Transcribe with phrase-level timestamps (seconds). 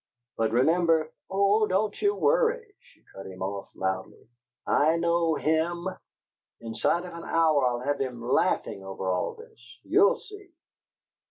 [0.35, 4.27] But remember" "Oh, don't you worry," she cut him off, loudly.
[4.65, 5.89] "I know HIM!
[6.59, 9.59] Inside of an hour I'll have him LAUGHIN' over all this.
[9.83, 10.49] You'll see!"